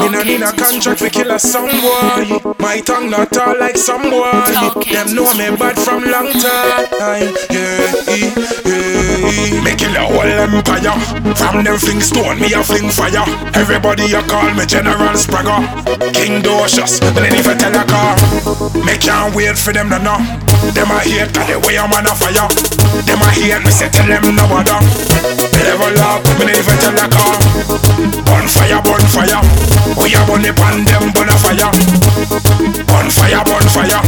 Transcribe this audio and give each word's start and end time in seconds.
Me 0.00 0.08
no 0.10 0.22
need 0.22 0.42
a 0.42 0.52
contract 0.52 1.00
for 1.00 1.08
kill 1.10 1.30
a 1.30 1.38
some 1.38 1.66
boy. 1.66 2.54
My 2.58 2.80
tongue 2.80 3.10
not 3.10 3.36
all 3.36 3.58
like 3.58 3.76
some 3.76 4.02
boy. 4.02 4.30
Them 4.92 5.14
know 5.14 5.32
me 5.34 5.50
bad 5.56 5.78
from 5.78 6.04
long 6.04 6.30
time. 6.32 7.34
Yeah, 7.50 7.92
yeah, 8.08 8.48
yeah. 8.64 9.62
Me 9.64 9.74
kill 9.74 9.96
a 9.96 10.04
whole 10.06 10.22
empire. 10.22 10.94
From 11.34 11.64
them 11.64 11.78
fling 11.78 12.00
stone, 12.00 12.38
me 12.40 12.52
a 12.52 12.62
fling 12.62 12.90
fire. 12.90 13.24
Everybody 13.54 14.12
a 14.14 14.22
call 14.22 14.54
me 14.54 14.66
General 14.66 15.14
Spragger. 15.16 15.60
King 16.12 16.42
Docious, 16.42 17.00
but 17.00 17.20
then 17.20 17.34
if 17.34 17.46
I 17.46 17.54
tell 17.54 17.74
a 17.74 17.84
car, 17.84 18.16
me 18.84 18.96
can't 18.98 19.34
wait 19.34 19.58
for 19.58 19.72
them 19.72 19.90
to 19.90 19.98
know. 19.98 20.18
Them 20.74 20.90
a 20.90 20.98
hate, 21.00 21.32
cause 21.34 21.48
the 21.48 21.58
way 21.66 21.78
I'm 21.78 21.92
on 21.92 22.06
a 22.06 22.14
fire. 22.14 22.48
Them 23.04 23.22
a 23.22 23.28
hate, 23.30 23.62
me 23.64 23.70
say 23.70 23.88
tell 23.88 24.06
them 24.06 24.34
no 24.34 24.46
bother. 24.48 24.78
The 30.38 30.54
pan, 30.54 30.86
them 30.86 31.10
burn 31.12 31.28
a 31.28 31.36
fire. 31.36 31.68
Bonfire, 32.86 33.42
bonfire. 33.42 34.00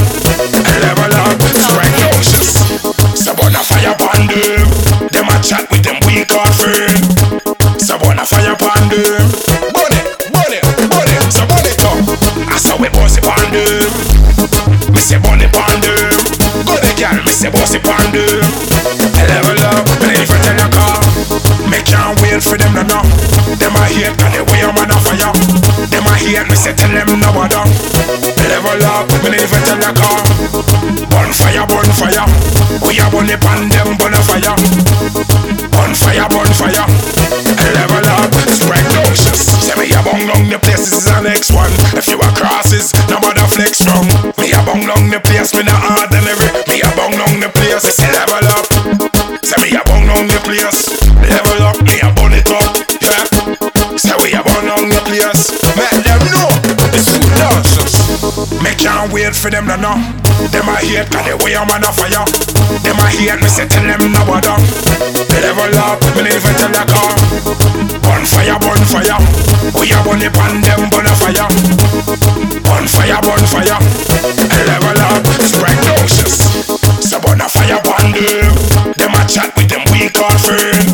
Level 0.78 1.12
up, 1.20 1.42
strike. 1.59 1.91
So 3.18 3.34
burn 3.34 3.52
a 3.52 3.60
fire 3.60 3.92
pan 3.98 4.30
them. 4.30 4.64
Them 5.10 5.28
a 5.28 5.36
chat 5.42 5.66
with 5.69 5.82
them 5.82 5.98
weak 6.06 6.30
or 6.30 6.46
friend. 6.55 7.02
So 7.82 7.98
burn 7.98 8.22
a 8.22 8.24
fire 8.24 8.55
pan 8.56 8.88
them. 8.88 9.27
It, 9.91 10.06
burn 10.30 11.10
it. 11.10 11.24
So 11.34 11.45
it 11.50 11.82
up. 11.82 11.98
I 12.47 12.56
saw 12.56 12.78
we 12.78 12.88
boss 12.94 13.19
it 13.19 13.24
pan 13.27 13.50
them. 13.50 13.91
Me 14.94 15.02
say 15.02 15.19
burn 15.19 15.42
it 15.42 15.50
pan 15.50 15.83
them. 15.83 16.14
Go 16.64 16.78
the 16.78 16.94
girl, 16.94 17.20
me 17.27 17.33
say 17.34 17.50
boss 17.50 17.74
it 17.74 17.83
pan 17.83 18.06
them. 18.14 18.47
Level 19.19 19.60
up, 19.66 19.84
me 20.00 20.14
never 20.14 20.38
tell 20.41 20.62
a 20.62 20.66
car. 20.70 21.02
Me 21.69 21.83
can't 21.83 22.14
wait 22.22 22.41
for 22.41 22.56
them 22.56 22.72
to 22.78 22.84
know. 22.86 23.02
Them 23.58 23.74
a 23.77 23.84
hate, 23.91 24.14
cause 24.14 24.33
the 24.33 24.47
way 24.47 24.62
a. 24.62 24.70
Them 24.70 24.97
a 24.97 24.99
me 26.50 26.56
say 26.59 26.74
tell 26.74 26.90
them 26.90 27.22
no 27.22 27.30
bother. 27.30 27.62
Level 28.50 28.82
up, 28.82 29.06
me 29.22 29.30
never 29.30 29.61
tell 29.62 29.78
a 29.78 29.91
car. 29.94 30.19
Bonfire, 31.06 31.62
bonfire. 31.70 32.27
We 32.83 32.98
a 32.98 33.06
burn 33.06 33.30
the 33.30 33.38
pan, 33.38 33.70
them 33.70 33.94
burn 33.94 34.19
a 34.19 34.20
fire. 34.27 34.58
Bonfire, 35.70 36.27
bonfire. 36.27 36.86
Level 37.78 38.06
up, 38.19 38.34
strike 38.50 38.91
noxious. 38.98 39.47
Say 39.62 39.78
me 39.78 39.94
a 39.94 40.02
bong 40.02 40.27
down 40.27 40.50
the 40.50 40.58
place, 40.58 40.91
this 40.91 40.98
is 40.98 41.06
the 41.06 41.22
next 41.22 41.55
one. 41.55 41.70
If 41.94 42.10
you 42.10 42.19
a 42.19 42.28
crosses, 42.34 42.91
no 43.06 43.22
bother 43.22 43.47
flex 43.47 43.78
strong. 43.78 44.10
Me 44.42 44.50
a 44.50 44.60
bong 44.66 44.82
down 44.91 45.06
the 45.06 45.22
place, 45.22 45.55
me 45.55 45.62
not 45.62 45.78
ordinary. 46.03 46.50
Me 46.66 46.82
a 46.82 46.91
bong 46.98 47.14
down 47.14 47.38
the 47.38 47.50
place, 47.55 47.86
say 47.94 48.10
level 48.10 48.42
up. 48.58 48.66
Say 49.47 49.58
me 49.62 49.78
a 49.78 49.82
bong 49.86 50.10
down 50.10 50.27
the 50.27 50.41
place, 50.42 50.98
level 51.14 51.62
up. 51.62 51.78
Me 51.86 51.94
a 52.03 52.09
wait 59.12 59.34
for 59.34 59.50
them 59.50 59.66
to 59.66 59.77
know. 59.77 59.98
Them 60.50 60.66
I 60.70 60.80
hate, 60.83 61.11
cause 61.11 61.27
the 61.27 61.36
way 61.44 61.55
I'm 61.55 61.69
on 61.70 61.84
a 61.84 61.91
fire. 61.92 62.25
Them 62.83 62.98
I 62.98 63.11
hate, 63.12 63.39
me 63.42 63.48
say 63.50 63.66
tell 63.66 63.83
them 63.83 64.11
no 64.11 64.22
bother. 64.25 64.56
Level 65.41 65.78
up, 65.78 66.00
me 66.16 66.27
never 66.27 66.53
tell 66.56 66.75
a 66.75 66.83
car. 66.86 67.12
Bonfire, 68.03 68.58
bonfire. 68.58 69.19
We 69.77 69.91
a 69.92 69.98
burn 70.03 70.22
the 70.22 70.31
pan, 70.33 70.62
them 70.62 70.91
burn 70.91 71.06
a 71.06 71.14
fire. 71.19 71.48
Bonfire, 72.64 73.20
bonfire. 73.22 73.78
Level 74.64 75.00
up, 75.00 75.22
strike 75.44 75.83
noxious. 75.86 76.41
So 77.05 77.20
burn 77.20 77.42
a 77.42 77.48
fire 77.48 77.81
pan 77.83 78.14
them. 78.14 78.55
Them 78.97 79.14
a 79.14 79.22
chat 79.27 79.55
with 79.56 79.69
them 79.69 79.84
weak 79.92 80.16
or 80.19 80.34
friend. 80.41 80.86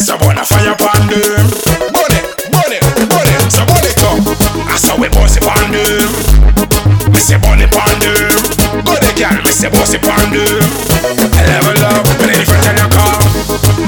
So 0.00 0.16
burn 0.18 0.38
a 0.40 0.44
fire 0.44 0.76
pan 0.76 1.02
them. 1.08 1.46
Burn 1.92 2.12
it, 2.14 2.24
burn 2.50 2.72
it, 2.72 2.84
burn 3.10 3.28
it. 3.28 3.42
So 3.52 3.62
burn 3.68 3.84
it 3.84 4.02
up. 4.02 4.18
I 4.70 4.76
saw 4.76 4.98
we 4.98 5.08
boss 5.08 5.36
it 5.36 5.42
pan 5.42 5.72
them. 5.72 6.33
Say 7.24 7.40
burn 7.40 7.56
it 7.56 7.72
pan 7.72 7.88
them. 8.04 8.84
Go 8.84 8.92
the 9.00 9.08
girl, 9.16 9.32
me 9.40 9.48
say 9.48 9.72
boss 9.72 9.96
it 9.96 10.04
pan 10.04 10.28
them. 10.28 10.60
Level 11.32 11.80
up, 11.88 12.04
me 12.20 12.36
never 12.36 12.52
tell 12.60 12.76
a 12.76 12.86
car. 12.92 13.16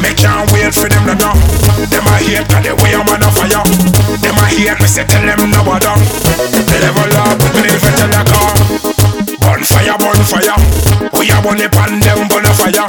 Me 0.01 0.09
can't 0.17 0.49
wait 0.57 0.73
for 0.73 0.89
them 0.89 1.05
to 1.05 1.13
know. 1.21 1.37
Them 1.93 2.09
a 2.09 2.17
hate, 2.17 2.49
cause 2.49 2.65
the 2.65 2.73
way 2.81 2.97
I'm 2.97 3.05
on 3.05 3.21
a 3.21 3.29
fire. 3.29 3.61
Them 4.25 4.41
a 4.41 4.45
hate, 4.49 4.81
me 4.81 4.89
say 4.89 5.05
tell 5.05 5.21
them 5.21 5.53
no 5.53 5.61
bother. 5.69 6.01
Level 6.81 7.13
up, 7.13 7.37
me 7.53 7.61
never 7.69 7.93
tell 7.93 8.09
a 8.09 8.25
car. 8.25 8.57
Bonfire, 9.45 10.01
bonfire. 10.01 10.57
We 11.21 11.29
a 11.29 11.37
burn 11.45 11.61
the 11.61 11.69
pan, 11.69 12.01
them 12.01 12.25
burn 12.33 12.49
fire. 12.57 12.89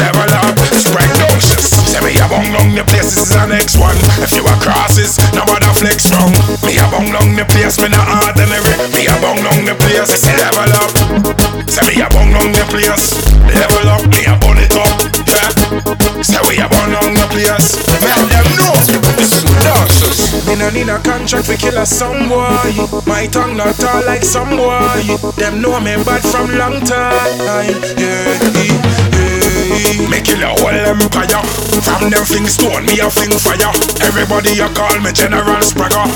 Level 0.00 0.34
up, 0.34 0.58
strike 0.74 1.14
noxious. 1.22 1.70
Say 1.86 2.02
me 2.02 2.10
a 2.18 2.26
bong 2.26 2.50
down 2.50 2.74
the 2.74 2.82
place, 2.90 3.14
this 3.14 3.22
is 3.22 3.28
the 3.30 3.46
next 3.46 3.78
one. 3.78 3.94
If 4.18 4.34
you 4.34 4.42
a 4.42 4.54
crosses, 4.58 4.58
no 4.58 4.74
bother 4.74 4.89
flex 5.80 6.04
strong. 6.04 6.30
Me 6.68 6.76
a 6.76 6.84
bong 6.92 7.08
down 7.08 7.32
the 7.32 7.44
place, 7.48 7.80
me 7.80 7.88
not 7.88 8.04
ordinary. 8.28 8.76
Me 8.92 9.08
a 9.08 9.16
bong 9.24 9.40
down 9.40 9.64
the 9.64 9.74
place, 9.80 10.12
say 10.12 10.36
level 10.36 10.68
up. 10.76 10.92
Say 11.64 11.80
me 11.88 12.04
a 12.04 12.08
bong 12.12 12.28
down 12.36 12.52
the 12.52 12.64
place, 12.68 13.16
level 13.48 13.88
up. 13.88 14.04
Me 14.12 14.20
a 14.28 14.36
burn 14.44 14.60
it 14.60 14.76
up, 14.76 14.92
yeah. 15.24 15.48
Say 16.20 16.40
we 16.44 16.60
a 16.60 16.68
burn 16.68 16.92
down 16.92 17.16
the 17.16 17.24
place, 17.32 17.80
make 18.04 18.28
them 18.28 18.46
know 18.60 18.76
dangerous. 19.64 20.46
Me 20.46 20.56
no 20.56 20.68
need 20.70 20.88
a 20.88 20.98
contract 21.00 21.46
for 21.46 21.56
kill 21.56 21.78
a 21.78 21.86
some 21.86 22.28
boy. 22.28 22.76
My 23.06 23.26
tongue 23.26 23.56
not 23.56 23.82
all 23.82 24.04
like 24.04 24.24
some 24.24 24.56
boy. 24.56 25.00
Them 25.36 25.60
know 25.62 25.80
me 25.80 25.96
bad 26.04 26.22
from 26.22 26.56
long 26.56 26.80
time. 26.84 27.80
Yeah, 27.96 28.36
yeah. 28.60 29.19
Kill 30.20 30.42
a 30.42 30.52
whole 30.52 30.68
empire. 30.68 31.42
From 31.80 32.10
them 32.10 32.24
fling 32.24 32.46
stone, 32.46 32.84
me 32.86 33.00
a 33.00 33.08
fling 33.10 33.32
fire. 33.40 33.72
Everybody 34.04 34.60
a 34.60 34.68
call 34.68 35.00
me 35.00 35.12
General 35.12 35.62
Spragger. 35.64 36.06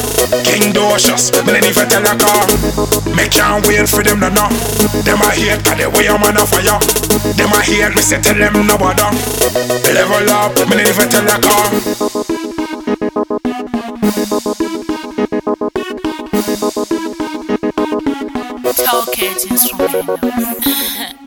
King 0.45 0.73
Docious, 0.73 1.33
me 1.47 1.53
then 1.53 1.65
even 1.65 1.89
tell 1.89 2.05
a 2.05 2.15
car. 2.15 2.47
Me 3.17 3.29
can't 3.29 3.67
wait 3.67 3.89
for 3.89 4.03
them 4.03 4.21
to 4.21 4.31
know. 4.31 4.49
Them 5.03 5.21
a 5.21 5.31
hate, 5.33 5.65
cause 5.65 5.79
the 5.79 5.89
way 5.91 6.09
I'm 6.09 6.23
on 6.23 6.37
a 6.37 6.45
fire. 6.45 6.79
Them 7.35 7.53
a 7.53 7.61
hate, 7.65 7.95
me 7.97 8.03
say 8.03 8.21
tell 8.21 8.37
them 8.37 8.67
no 8.67 8.77
bother. 8.77 9.11
Level 9.93 10.31
up, 10.31 10.55
me 10.69 10.77
then 10.77 10.89
even 10.89 11.09
tell 11.09 11.25
a 11.25 11.41
car. 11.41 11.71
Talk 18.85 19.19
it 19.19 19.45
instrumental. 19.51 21.24